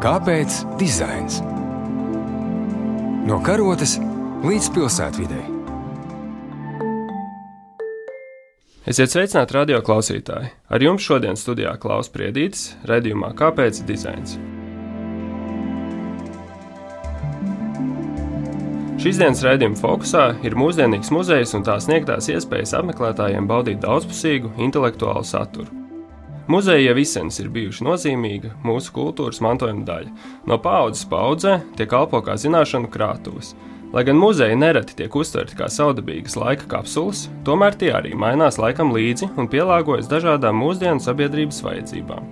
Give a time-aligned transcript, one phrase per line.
[0.00, 1.42] Kāpēc dizains?
[3.28, 3.98] No karotes
[4.40, 5.40] līdz pilsētvidē.
[8.88, 10.48] Esiet sveicināti radio klausītāji!
[10.72, 14.38] Ar jums šodien studijā Klaus Priedītis, redzējumā Kāpēc dizains?
[19.04, 25.28] Šīs dienas raidījuma fokusā ir mūsdienīgs muzejs un tā sniegtās iespējas apmeklētājiem baudīt daudzpusīgu intelektuālu
[25.28, 25.79] saturu.
[26.50, 30.08] Muzeja visens ir bijuši nozīmīga mūsu kultūras mantojuma daļa.
[30.50, 33.52] No paudzes paudzē tie kalpo kā zināšanu krātuves.
[33.94, 38.90] Lai gan muzeji nereti tiek uztverti kā saudabīgas laika kapsulas, tomēr tie arī mainās laikam
[38.96, 42.26] līdzi un pielāgojas dažādām mūsdienu sabiedrības vajadzībām.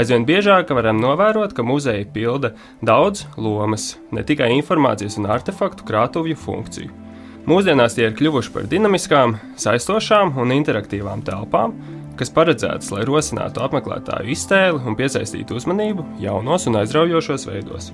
[0.00, 6.40] Aizvien biežāk varam novērot, ka muzeji pilda daudz lomas, ne tikai informācijas un artefaktu krātuvju
[6.40, 6.88] funkciju.
[7.44, 11.76] Mūsdienās tie ir kļuvuši par dinamiskām, saistošām un interaktīvām telpām,
[12.18, 17.92] kas paredzētas, lai rosinātu apmeklētāju iztēli un piesaistītu uzmanību jaunos un aizraujošos veidos.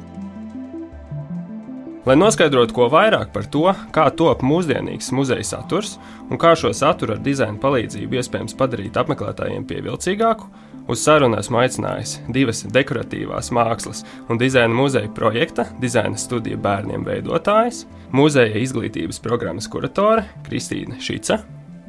[2.09, 5.99] Lai noskaidrotu ko vairāk par to, kā top mūsdienīgs muzeja saturs
[6.31, 10.49] un kā šo saturu ar dizaina palīdzību iespējams padarīt apmeklētājiem pievilcīgāku,
[10.91, 17.85] Uz sarunu esmu aicinājis divas dekoratīvās mākslas un dizaina muzeja projekta, dizaina studija bērniem veidotājs,
[18.11, 21.43] muzeja izglītības programmas kuratore Kristīna Šica.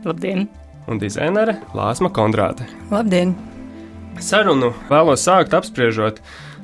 [0.05, 0.49] Labdien!
[0.89, 2.65] Un dizainere Lāsma Kondrāte.
[2.91, 3.35] Labdien!
[4.21, 6.19] Sarunu vēlos sākt apspriežot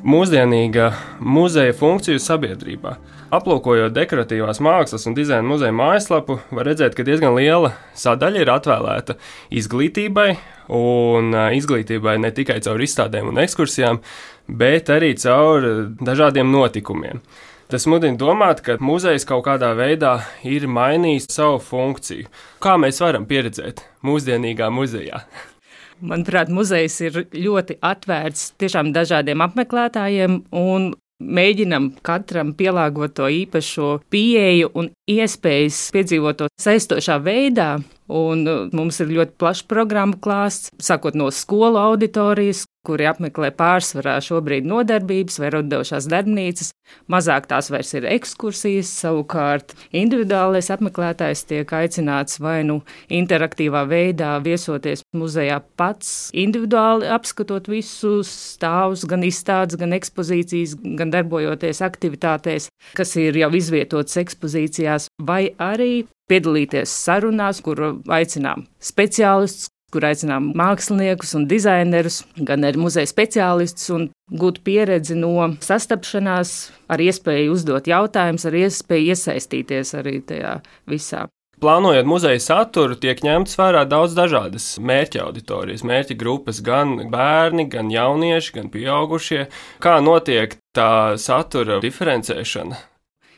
[0.07, 2.95] mūsdienīga muzeja funkciju sabiedrībā.
[3.33, 9.17] Aplūkojot dekoratīvās mākslas un dizaina muzeja mājaslapu, var redzēt, ka diezgan liela sadaļa ir atvēlēta
[9.61, 10.29] izglītībai,
[10.77, 13.99] un izglītībai ne tikai caur izstādēm un ekskursijām,
[14.47, 15.67] bet arī caur
[15.99, 17.21] dažādiem notikumiem.
[17.67, 20.13] Tas mudina domāt, ka muzejs kaut kādā veidā
[20.47, 22.29] ir mainījis savu funkciju.
[22.63, 25.19] Kā mēs varam pieredzēt mūsdienīgā muzejā?
[26.09, 34.71] Manuprāt, muzejs ir ļoti atvērts tiešām dažādiem apmeklētājiem, un mēģinam katram pielāgot to īpašo pieeju
[34.77, 37.73] un iespējas piedzīvot to saistošā veidā.
[38.07, 44.15] Un uh, mums ir ļoti plašs programmu klāsts, sākot no skolu auditorijas, kuri apmeklē pārsvarā
[44.23, 46.71] šobrīd nodarbības vai radošās darbnīcas.
[47.11, 52.79] Mazāk tās vairs ir ekskursijas, savukārt individuālais apmeklētājs tiek aicināts vai nu
[53.11, 61.83] interaktīvā veidā viesoties muzejā pats, individuāli apskatot visus stāvus, gan izstādes, gan ekspozīcijas, gan darbojoties
[61.83, 70.51] aktivitātēs, kas ir jau izvietotas ekspozīcijās, vai arī piedalīties sarunās, kur aicinām speciālistus, kur aicinām
[70.59, 76.57] māksliniekus un dizainerus, gan arī muzeja speciālistus, un gūt pieredzi no sastapšanās,
[76.91, 80.59] ar iespēju uzdot jautājumus, ar iespēju iesaistīties arī tajā
[80.91, 81.27] visā.
[81.57, 87.89] Plānojot muzeja saturu, tiek ņemts vērā daudz dažādas mērķa auditorijas, mērķa grupas, gan bērni, gan
[87.89, 89.47] jaunieši, gan pieaugušie.
[89.81, 92.77] Kā notiek tā satura diferencēšana?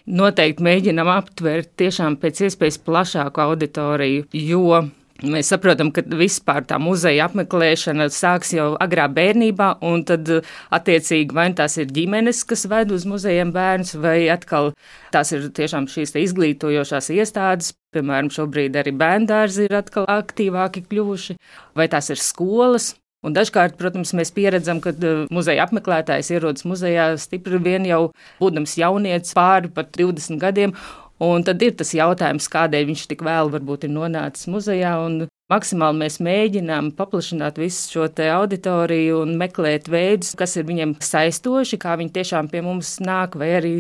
[0.10, 4.80] Noteikti mēģinam aptvert tiešām pēc iespējas plašāku auditoriju, jo
[5.20, 10.30] Mēs saprotam, ka vispār tā muzeja apmeklēšana sāks jau agrā bērnībā, un tad,
[10.72, 14.72] attiecīgi, vai tās ir ģimenes, kas ved uz muzejiem bērnus, vai atkal
[15.12, 17.74] tās ir tiešām šīs izglītojošās iestādes.
[17.92, 21.36] Piemēram, šobrīd arī bērndārzi ir atkal aktīvāki kļuvuši,
[21.76, 22.94] vai tās ir skolas.
[23.20, 28.78] Un dažkārt, protams, mēs pieredzam, ka uh, muzeja apmeklētājs ierodas muzejā stipri vien jau būdams
[28.80, 30.76] jaunietis pāri pat 20 gadiem.
[31.20, 34.94] Un tad ir tas jautājums, kādēļ viņš tik vēlu varbūt ir nonācis muzejā.
[35.52, 41.98] Maksimāli mēs mēģinām paplašināt visu šo auditoriju un meklēt veidus, kas ir viņiem saistoši, kā
[42.00, 43.74] viņi tiešām pie mums nāk, vai arī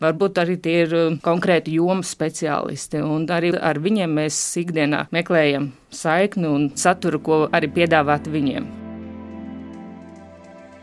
[0.00, 3.04] varbūt arī tie ir uh, konkrēti jomu speciālisti.
[3.04, 8.85] Un arī ar viņiem mēs ikdienā meklējam saikni un saturu, ko arī piedāvāt viņiem.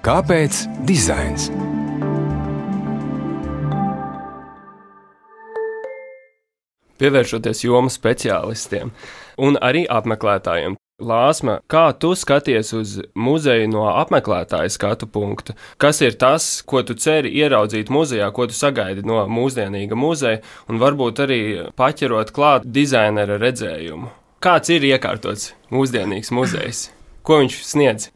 [0.04, 1.46] Kāpēc dizains?
[7.00, 8.90] Pievēršoties jomu speciālistiem
[9.40, 15.56] un arī apmeklētājiem, Lāsma, kā tu skaties uz muzeju no apmeklētāja skatu punkta?
[15.80, 20.82] Kas ir tas, ko tu ceri ieraudzīt muzejā, ko tu sagaidi no mūsdienīga muzeja, un
[20.84, 21.40] varbūt arī
[21.80, 24.12] paķerot klāt dizainera redzējumu?
[24.44, 26.90] Kāds ir iekārtots mūsdienīgs muzejs?
[27.24, 28.10] Ko viņš sniedz?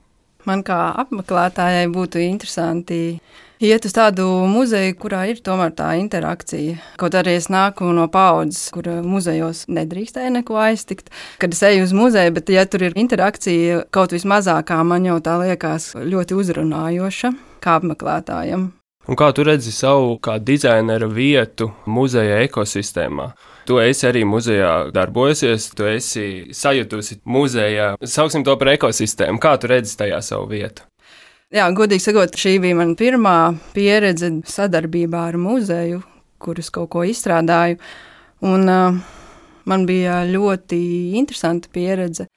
[0.48, 3.20] Man kā apmeklētājai būtu interesanti
[3.60, 6.78] iet uz tādu muzeju, kurā ir tomēr tā interakcija.
[7.02, 11.12] Kaut arī es nāku no paudzes, kur muzejos nedrīkstēja neko aiztikt.
[11.42, 15.36] Kad es eju uz muzeju, bet ja tur ir interakcija kaut vismazākā, man jau tā
[15.44, 17.34] liekas ļoti uzrunājoša
[17.64, 18.70] kā apmeklētājam.
[19.08, 23.32] Un kā tu redzi savu kā dizainera vietu muzeja ekosistēmā?
[23.68, 29.42] Tu esi arī muzejā darbojusies, tu esi sajutusi muzejā, sauksim to par ekosistēmu.
[29.44, 30.86] Kā tu redzi tajā savu vietu?
[31.52, 33.36] Jā, godīgi sakot, šī bija mana pirmā
[33.76, 36.02] pieredze sadarbībā ar muzeju,
[36.44, 37.80] kurus kaut ko izstrādāju.
[38.48, 38.98] Un, uh,
[39.68, 40.80] man bija ļoti
[41.20, 42.28] interesanta pieredze.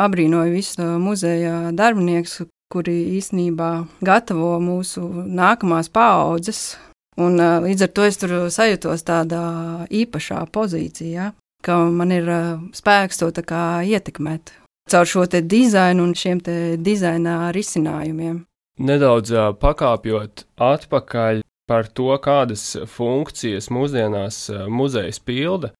[0.00, 2.42] Abrīnoju visus muzeja darbiniekus,
[2.72, 3.70] kuri īstenībā
[4.04, 6.74] gatavo mūsu nākamās paaudzes.
[7.20, 9.44] Un, līdz ar to es tur sajūtos tādā
[9.94, 11.30] īpašā pozīcijā,
[11.62, 12.26] ka man ir
[12.74, 14.52] spēks to ietekmēt
[14.90, 16.42] caur šo dizainu un šiem
[16.82, 18.42] dizaina risinājumiem.
[18.82, 19.30] Nedaudz
[19.62, 25.70] pakāpjot atpakaļ par to, kādas funkcijas mūsdienās muzejs pilda,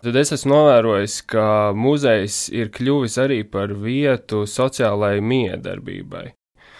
[0.00, 6.28] tad es esmu novērojis, ka muzejs ir kļuvis arī par vietu sociālajai miedarbībai.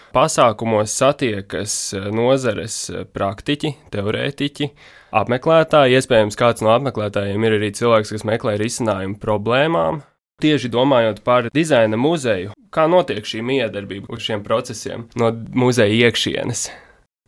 [0.09, 1.73] Pasākumos satiekas
[2.15, 2.77] nozares
[3.13, 4.69] praktiķi, teorētiķi,
[5.19, 5.99] apmeklētāji.
[5.99, 10.01] Iespējams, kāds no apmeklētājiem ir arī cilvēks, kas meklē risinājumu problēmām.
[10.41, 16.69] Tieši domājot par dizaina muzeju, kā notiek šī miedarbība uz šiem procesiem no muzeja iekšienes.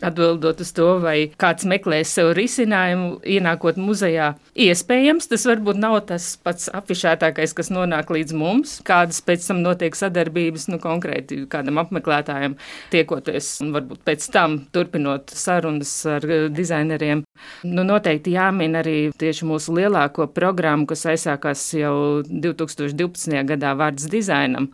[0.02, 6.32] Atbildot uz to, vai kāds meklēs sev risinājumu, ienākot muzejā, iespējams, tas varbūt nav tas
[6.42, 8.78] pats afišētākais, kas nonāk līdz mums.
[8.88, 12.58] Kādas pēc tam notiek sadarbības, nu, konkrēti kādam apmeklētājam,
[12.94, 17.22] tiekoties un varbūt pēc tam turpinot sarunas ar eh, dizaineriem.
[17.70, 21.96] Nu, noteikti jāmin arī tieši mūsu lielāko programmu, kas aizsākās jau
[22.26, 23.38] 2012.
[23.54, 24.72] gadā vārds dizainam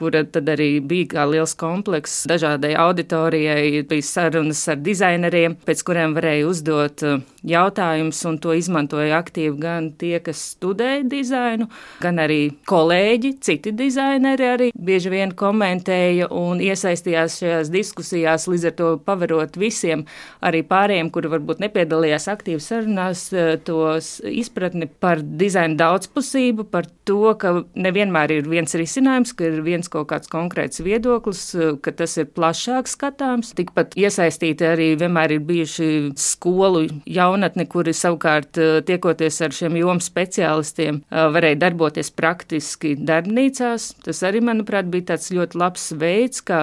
[0.00, 6.14] kura tad arī bija kā liels komplekss dažādai auditorijai, bija sarunas ar dizaineriem, pēc kuriem
[6.16, 11.68] varēja uzdot uh, jautājumus, un to izmantoja aktīvi gan tie, kas studēja dizainu,
[12.00, 18.76] gan arī kolēģi, citi dizaineri arī bieži vien komentēja un iesaistījās šajās diskusijās, līdz ar
[18.80, 20.06] to pavarot visiem,
[20.40, 27.34] arī pārējiem, kuri varbūt nepiedalījās aktīvi sarunās, uh, tos izpratni par dizaina daudzpusību, par to,
[27.40, 32.16] ka nevienmēr ir viens risinājums, ka ir viens kaut kāds konkrēts viedoklis, eh, ka tas
[32.20, 33.52] ir plašāk skatāms.
[33.58, 35.90] Tikpat iesaistīti arī vienmēr ir bijuši
[36.20, 43.90] skolu jaunatni, kuri savukārt eh, tiekoties ar šiem jomu speciālistiem eh, varēja darboties praktiski darbnīcās.
[44.06, 46.62] Tas arī, manuprāt, bija tāds ļoti labs veids, kā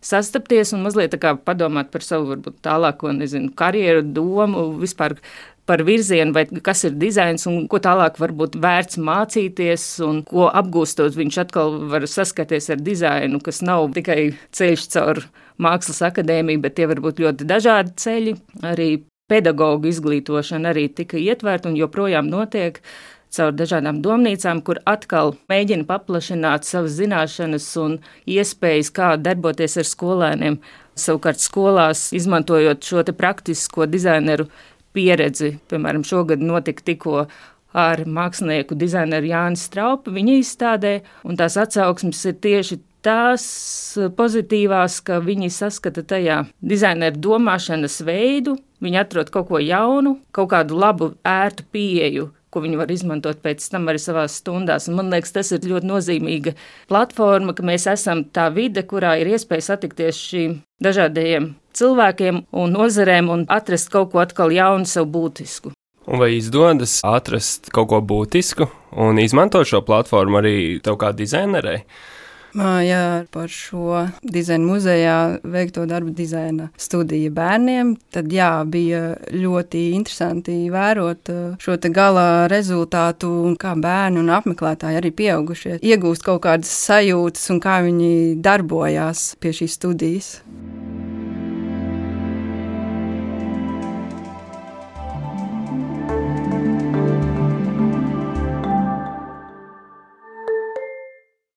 [0.00, 5.18] sastapties un mazliet padomāt par savu varbūt tālāko, nezinu, karjeru, domu, vispār
[5.68, 11.16] par virzienu, vai kas ir dizains un ko tālāk varbūt vērts mācīties, un ko apgūstot,
[11.18, 15.22] viņš atkal var saskarties ar dizainu, kas nav tikai ceļš caur
[15.60, 18.34] mākslas akadēmiju, bet tie var būt ļoti dažādi ceļi.
[18.72, 18.88] Arī
[19.28, 22.80] pedagoģu izglītošana arī tika ietverta un joprojām notiek
[23.34, 30.56] caur dažādām domnīcām, kur atkal mēģina paplašināt savas zināšanas un iespējas, kā darboties ar skolēniem.
[30.98, 34.48] Savukārt skolās, izmantojot šo praktisko dizaineru
[34.96, 35.56] pieredzi.
[35.70, 37.24] Piemēram, šogad notika tikko
[37.78, 40.94] ar mākslinieku dizaineru Jānis Straupu viņa izstādē,
[41.28, 43.44] un tās atsauksmes ir tieši tās
[44.18, 50.80] pozitīvās, ka viņi saskata tajā dizaineru domāšanas veidu, viņi atrod kaut ko jaunu, kaut kādu
[50.80, 54.88] labu, ērtu pieeju ko viņi var izmantot pēc tam arī savās stundās.
[54.88, 56.54] Un man liekas, tas ir ļoti nozīmīga
[56.90, 63.32] platforma, ka mēs esam tā vide, kurā ir iespēja satikties šīm dažādajiem cilvēkiem un nozarēm
[63.32, 65.74] un atrast kaut ko atkal jaunu, sev būtisku.
[66.08, 70.54] Un vai izdodas atrast kaut ko būtisku un izmantot šo platformu arī
[70.84, 71.82] tev kā dizainerei?
[72.56, 77.92] Jā, par šo dizaina muzejā veikto darbu dizaina studiju bērniem.
[78.14, 81.30] Tad jā, bija ļoti interesanti vērot
[81.60, 87.60] šo gala rezultātu un kā bērni un apmeklētāji arī pieaugušie iegūst kaut kādas sajūtas un
[87.60, 90.32] kā viņi darbojās pie šīs studijas.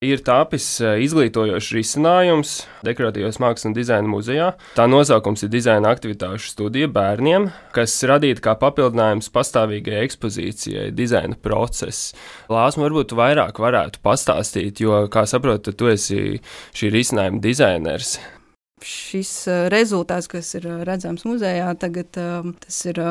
[0.02, 4.48] Ir tapis eh, izglītojošs risinājums Dekoratīvās mākslas un dizaina muzejā.
[4.74, 12.16] Tā nosaukums ir dizaina aktivitāšu studija bērniem, kas radīta kā papildinājums pastāvīgajai ekspozīcijai, dizaina process.
[12.50, 16.42] Lāsma varbūt vairāk varētu pastāstīt, jo, kā saprotu, tu esi
[16.74, 18.18] šī risinājuma dizainers
[18.82, 22.10] šis eh, rezultāts, kas ir eh, redzams muzejā, tagad
[22.66, 23.06] tas ir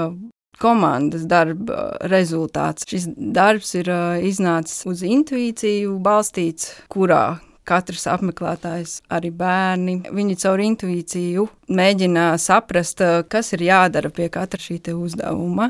[0.60, 2.86] komandas darba rezultāts.
[2.88, 3.90] Šis darbs ir
[4.26, 13.52] iznācis uz intuīciju balstīts, kurā katrs apmeklētājs, arī bērni, viņi caur intuīciju mēģina saprast, kas
[13.54, 15.68] ir jādara pie katra šī uzdevuma.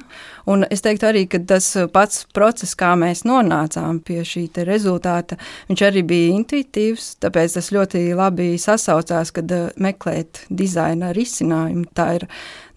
[0.51, 5.37] Un es teiktu arī, ka tas pats process, kā mēs nonācām pie šī rezultāta,
[5.69, 11.91] viņš arī bija intuitīvs, tāpēc tas ļoti labi sasaucās, kad meklēt dizaina risinājumu.
[11.95, 12.29] Tā ir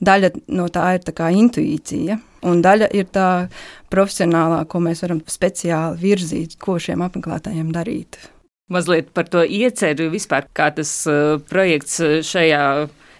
[0.03, 2.19] daļa no tā ir tā intuīcija.
[2.43, 3.47] Un daļa ir tā
[3.93, 8.19] profesionālā, ko mēs varam speciāli virzīt, ko šiem apmeklētājiem darīt.
[8.71, 12.63] Mazliet par to ieceru vispār, kā tas uh, projekts šajā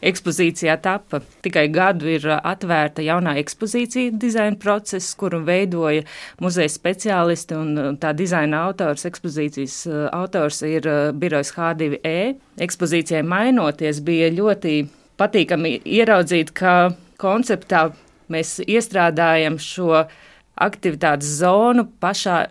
[0.04, 1.22] ekspozīcijā tapa.
[1.46, 6.04] Tikai gadu ir atvērta jaunā ekspozīcija dizaina process, kuru veidoja
[6.44, 9.78] muzeja speciālisti, un tā dizaina autors, ekspozīcijas
[10.12, 12.18] autors ir birojs H2E.
[12.68, 14.82] Ekspozīcijai mainoties bija ļoti
[15.20, 17.88] patīkami ieraudzīt, ka konceptā
[18.34, 20.04] mēs iestrādājam šo
[20.64, 22.44] aktivitātes zonu pašā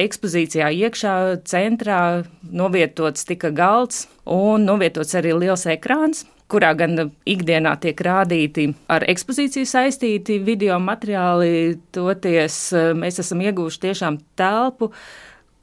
[0.00, 1.16] ekspozīcijā iekšā
[1.48, 9.04] centrā novietots tika galds un novietots arī liels ekrāns kurā gan ikdienā tiek rādīti ar
[9.08, 14.90] ekspozīciju saistīti video materiāli, toties eh, mēs esam ieguvuši tiešām telpu,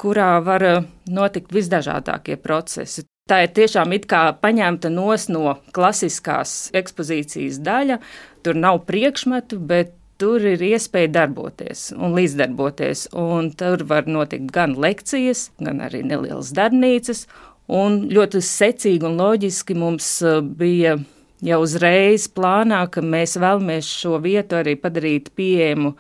[0.02, 0.84] kurā var eh,
[1.14, 3.06] notikt visdažādākie procesi.
[3.30, 8.02] Tā ir tiešām it kā paņemta no klasiskās ekspozīcijas daļa.
[8.44, 13.08] Tur nav priekšmetu, bet tur ir iespēja darboties un līdzdarboties.
[13.18, 17.26] Un tur var notikt gan lekcijas, gan arī nelielas darbnīcas.
[17.72, 20.98] Un ļoti secīgi un loģiski mums uh, bija
[21.42, 25.96] jau uzreiz plānā, ka mēs vēlamies šo vietu arī padarīt pieejamu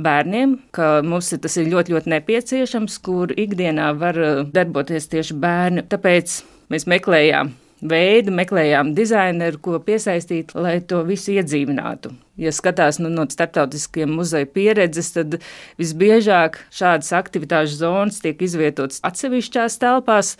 [0.00, 5.86] bērniem, ka mums tas ir ļoti, ļoti nepieciešams, kur ikdienā var uh, darboties tieši bērni.
[5.92, 6.40] Tāpēc
[6.72, 12.12] mēs meklējām veidu, meklējām dizaineru, ko piesaistīt, lai to visu iedzīvinātu.
[12.40, 15.38] Ja skatās nu, no starptautiskiem muzeja pieredzes, tad
[15.80, 20.36] visbiežāk šādas aktivitāšu zonas tiek izvietotas atsevišķās telpās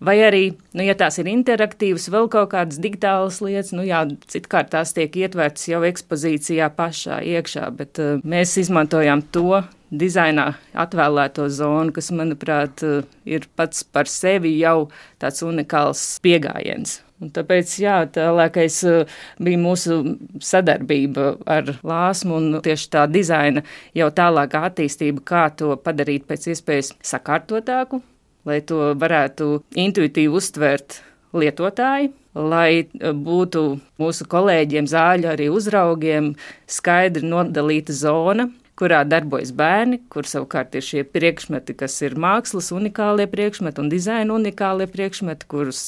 [0.00, 4.00] Vai arī, nu, ja tās ir interaktīvas, vēl kaut kādas digitālas lietas, nu, jā,
[4.32, 11.48] citkārt tās tiek ietvertas jau ekspozīcijā pašā iekšā, bet uh, mēs izmantojām to dizainā atvēlēto
[11.52, 14.90] zonu, kas, manuprāt, uh, ir pats par sevi jau
[15.22, 17.00] tāds unikāls pieejams.
[17.20, 19.98] Un tāpēc, jā, tālākais uh, bija mūsu
[20.40, 23.64] sadarbība ar Lāsmu un tieši tā dizaina
[23.96, 28.00] jau tālākā attīstība, kā to padarīt pēc iespējas sakārtotāku,
[28.48, 31.02] lai to varētu intuitīvi uztvert
[31.36, 33.64] lietotāji, lai e, būtu
[34.00, 36.32] mūsu kolēģiem, zāļu arī uzraugiem
[36.70, 38.48] skaidri nodalīta zona,
[38.80, 44.36] kurā darbojas bērni, kur savukārt ir šie priekšmeti, kas ir mākslas unikālie priekšmeti un dizaina
[44.36, 45.82] unikālie priekšmeti, kurus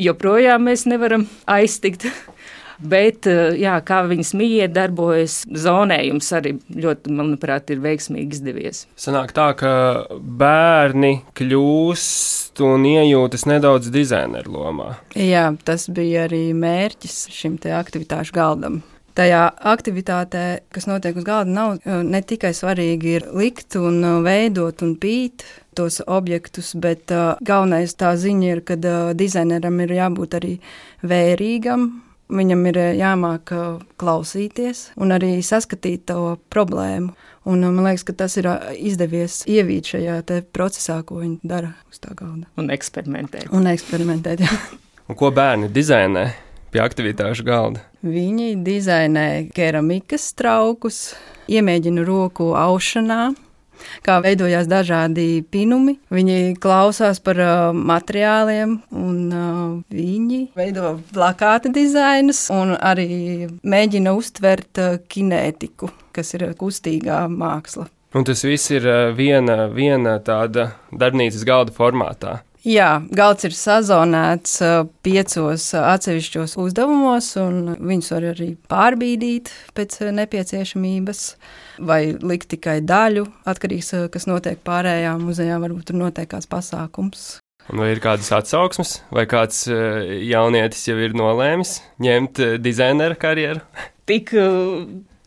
[0.00, 2.08] joprojām mēs nevaram aiztikt.
[2.84, 8.80] Bet eh, jā, kā viņas mīja darbojas, zonējums arī ļoti, manuprāt, ir veiksmīgi izdevies.
[8.98, 9.70] Sanāk tā, ka
[10.18, 14.88] bērni kļūst un iejūtas nedaudz dizaineru lomā.
[15.14, 18.82] Jā, tas bija arī mērķis šim te aktivitāšu galdam
[19.18, 19.42] tajā
[19.74, 20.44] aktivitātē,
[20.74, 25.46] kas notiek uz galda, nav eh, ne tikai svarīgi likt un eh, veidot un pīt
[25.74, 30.52] tos objektus, bet uh, galvenais tā ziņa ir, ka uh, dizaineram ir jābūt arī
[31.02, 31.88] vērīgam,
[32.34, 33.50] Viņam ir jāmāk
[34.00, 37.12] klausīties un arī saskatīt to problēmu.
[37.44, 38.48] Un, man liekas, ka tas ir
[38.80, 40.22] izdevies ievīt šajā
[40.56, 42.48] procesā, ko viņi dara uz tā galda.
[42.56, 43.52] Un eksperimentēt.
[43.52, 44.50] Un eksperimentēt jā.
[45.04, 46.24] un ko bērni dizainē
[46.74, 47.84] pie aktivitāšu galda?
[48.02, 51.14] Viņi dizainē keramikas traukus,
[51.46, 53.30] iemēģina roku aušanā,
[54.04, 55.96] kā veidojās dažādi pinumi.
[56.14, 64.82] Viņi klausās par uh, materiāliem, un uh, viņi veido plakāta dizainus un arī mēģina uztvert
[64.82, 67.88] uh, kinētiku, kas ir kustīgā māksla.
[68.14, 72.40] Un tas viss ir uh, viena, viena tāda darbnīcas galda formātā.
[72.64, 74.54] Jā, galds ir sazonēts
[75.04, 81.20] piecos atsevišķos uzdevumos, un viņus var arī pārbīdīt pēc nepieciešamības,
[81.84, 85.60] vai likt tikai daļu, atkarīgs no tā, kas notiek pārējā muzejā.
[85.60, 87.26] Varbūt tur notiek kāds pasākums.
[87.68, 93.60] Un vai ir kādas atsauksmes, vai kāds jaunietis jau ir nolēmis ņemt dizaineru karjeru?
[94.08, 94.32] Tik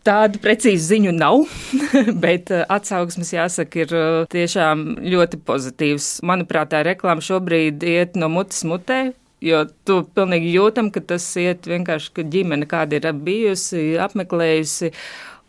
[0.07, 1.41] Tādu precīzu ziņu nav,
[2.23, 6.11] bet eh, atsauksmes, jāsaka, ir eh, tiešām ļoti pozitīvs.
[6.27, 9.09] Manuprāt, tā reklāma šobrīd iet no mutes mutē.
[9.43, 14.93] Jo tu pilnīgi jūtam, ka tas iet vienkārši, ka ģimene kāda ir bijusi, apmeklējusi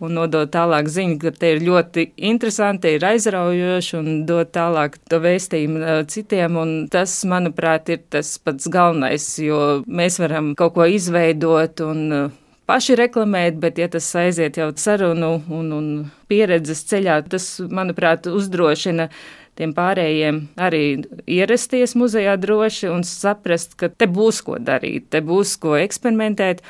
[0.05, 5.23] un nodot tālāk ziņu, ka te ir ļoti interesanti, ir aizraujoši un dot tālāk to
[5.23, 6.59] vēstījumu eh, citiem.
[6.91, 12.05] Tas, manuprāt, ir tas pats galvenais, jo mēs varam kaut ko izveidot un
[12.69, 15.89] paši reklamēt, bet, ja tas aiziet jau sarunu un, un
[16.31, 19.09] pieredzes ceļā, tas, manuprāt, uzdrošina
[19.59, 20.83] tiem pārējiem arī
[21.27, 26.63] ierasties muzejā droši un saprast, ka te būs ko darīt, te būs ko eksperimentēt.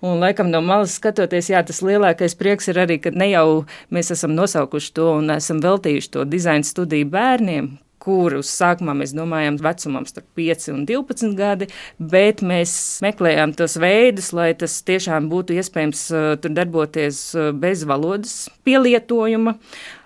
[0.00, 4.08] Un, laikam, no malas skatoties, jā, tas lielākais prieks ir arī, ka ne jau mēs
[4.14, 10.08] esam nosaukuši to un esam veltījuši to dizaina studiju bērniem, kurus sākumā mēs domājām vecumam
[10.08, 12.72] starp 5 un 12 gadi, bet mēs
[13.04, 19.58] meklējām tos veidus, lai tas tiešām būtu iespējams uh, tur darboties uh, bez valodas pielietojuma,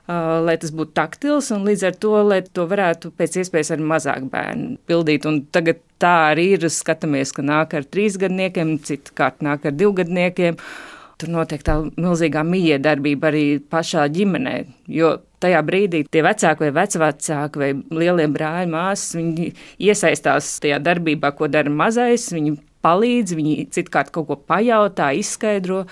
[0.04, 4.26] lai tas būtu taktils, un līdz ar to, lai to varētu pēc iespējas ar mazāk
[4.28, 5.24] bērnu pildīt.
[5.24, 6.66] Un tagad tā arī ir.
[6.68, 10.58] Skatāmies, ka nāk ar trīsgadniekiem, citkārt nāk ar divgadniekiem.
[11.20, 14.54] Tur notiek tā milzīgā miedarbība arī pašā ģimenē.
[14.90, 19.50] Jo tajā brīdī tie vecāki vai vecvecāki vai lielie brāļi, māsas, viņi
[19.86, 22.26] iesaistās tajā darbībā, ko dara mazais.
[22.34, 25.84] Viņi palīdz, viņi citkārt kaut ko pajautā, izskaidro.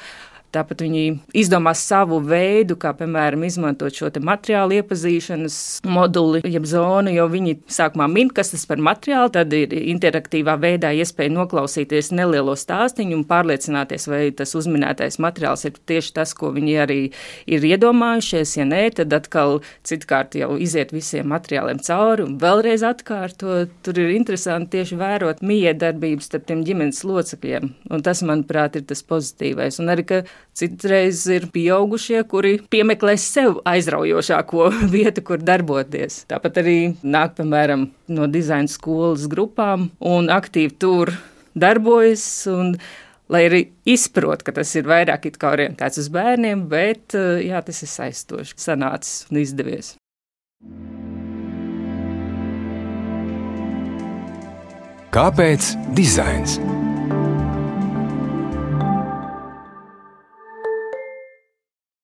[0.52, 1.02] Tāpat viņi
[1.40, 5.54] izdomās savu veidu, kā piemēram izmantot šo materiālu iepazīšanas
[5.88, 10.90] moduli, jeb zonu, jo viņi sākumā min, kas tas par materiālu, tad ir interaktīvā veidā
[10.92, 16.76] iespēja noklausīties nelielo stāstīņu un pārliecināties, vai tas uzminētais materiāls ir tieši tas, ko viņi
[16.84, 17.00] arī
[17.48, 18.52] ir iedomājušies.
[18.60, 23.72] Ja nē, tad atkal citkārt jau iziet visiem materiāliem cauri un vēlreiz atkārtot.
[23.80, 29.00] Tur ir interesanti tieši vērot miedarbības starp tiem ģimenes locekļiem, un tas, manuprāt, ir tas
[29.08, 29.80] pozitīvais.
[29.80, 30.22] Un arī, ka
[30.52, 36.22] Citreiz ir pieaugušie, kuri piemeklēs sev aizraujošāko vietu, kur darboties.
[36.30, 41.14] Tāpat arī nāk, piemēram, no dizaina skolas grupām un aktīvi tur
[41.56, 42.26] darbojas.
[42.52, 42.76] Un,
[43.32, 48.58] lai arī izprot, ka tas ir vairāk orientēts uz bērniem, bet jā, tas ir aizstoši,
[48.60, 49.94] sanācis un izdevies.
[55.12, 56.56] Kāpēc dizains?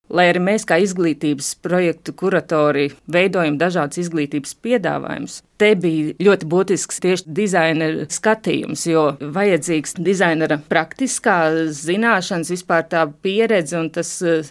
[0.09, 7.03] Lai arī mēs, kā izglītības projektu kuratori, veidojam dažādas izglītības piedāvājumus, te bija ļoti būtisks
[7.05, 11.39] tieši dizainera skatījums, jo vajadzīgs dizainera praktiskā
[11.77, 14.49] zināšanas, vispār tā pieredze un tas uh,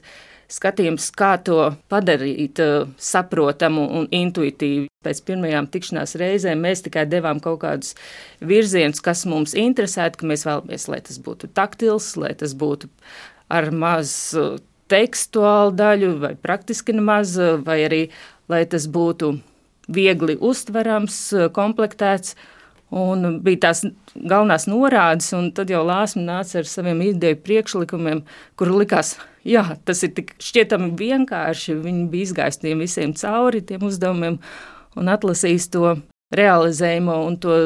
[0.54, 4.86] skatījums, kā to padarīt uh, saprotamu un intuitīvu.
[5.08, 7.98] Pēc pirmajām tikšanās reizēm mēs tikai devām kaut kādus
[8.46, 12.94] virzienus, kas mums interesētu, ka mēs vēlamies, lai tas būtu taktils, lai tas būtu
[13.50, 18.02] ar mazu uh, tekstuālu daļu, vai praktiski nemaz, vai arī
[18.52, 19.38] lai tas būtu
[19.92, 21.20] viegli uztverams,
[21.56, 22.36] komplektēts.
[22.88, 23.82] Un bija tās
[24.16, 28.22] galvenās norādes, un tad jau Lāsma nāca ar saviem ideju priekšlikumiem,
[28.56, 31.76] kur likās, jā, tas ir tik šķietami vienkārši.
[31.84, 34.40] Viņi bija izgājuši tiem visiem cauri, tiem uzdevumiem,
[34.96, 35.98] un atlasījis to
[36.36, 37.58] realizējumu un to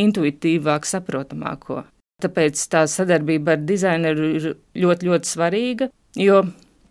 [0.00, 1.82] intuitīvāk saprotamāko.
[2.24, 5.92] Tāpēc tā sadarbība ar dizaineru ir ļoti, ļoti svarīga.
[6.16, 6.46] Jo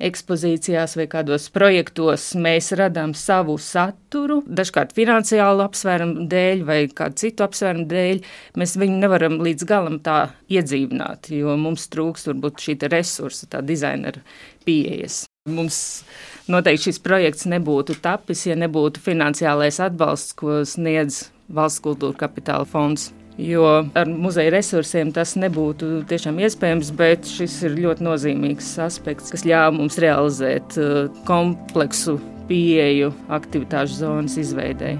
[0.07, 7.45] ekspozīcijās vai kādos projektos mēs radām savu saturu, dažkārt finansiālu apsvērumu dēļ vai kādu citu
[7.45, 8.23] apsvērumu dēļ,
[8.61, 10.19] mēs viņu nevaram līdz galam tā
[10.51, 14.23] iedzīvināt, jo mums trūkst varbūt šī resursa, tā dizainera
[14.65, 15.23] pieejas.
[15.49, 16.03] Mums
[16.51, 23.09] noteikti šis projekts nebūtu tapis, ja nebūtu finansiālais atbalsts, ko sniedz Valsts kultūra kapitāla fonds
[23.37, 23.65] jo
[23.95, 29.73] ar muzeja resursiem tas nebūtu tiešām iespējams, bet šis ir ļoti nozīmīgs aspekts, kas ļāva
[29.77, 34.99] mums realizēt uh, kompleksu pieeju aktivitāšu zonas izveidēji.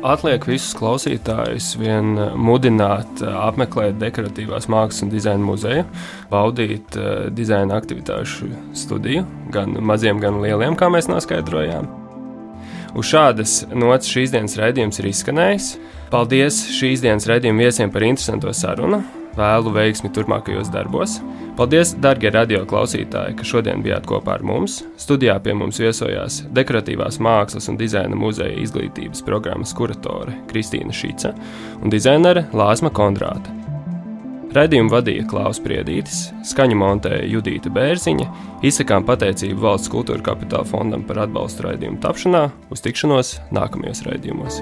[0.00, 5.86] Atliek visus klausītājus vien mudināt uh, apmeklēt dekoratīvās mākslas un dizaina muzeju,
[6.32, 11.99] baudīt uh, dizaina aktivitāšu studiju, gan maziem, gan lieliem, kā mēs noskaidrojām.
[12.98, 15.70] Uz šādas nots šīs dienas raidījums ir izskanējis.
[16.10, 19.02] Paldies šīs dienas raidījuma viesiem par interesanto sarunu.
[19.38, 21.20] Vēlu veiksmi turpmākajos darbos.
[21.58, 24.80] Paldies, darbie radio klausītāji, ka šodien bijāt kopā ar mums.
[24.98, 31.34] Studijā pie mums viesojās Dekoratīvās mākslas un dizaina muzeja izglītības programmas kuratore Kristīna Šīca
[31.78, 33.59] un dizainere Lāsma Kondrāta.
[34.50, 38.26] Radījumu vadīja Klaus Priedītis, skaņu montēja Judīta Bērziņa,
[38.66, 44.58] izsakām pateicību Valsts kultūra kapitāla fondam par atbalstu raidījumu tapšanā, uz tikšanos nākamajos raidījumos.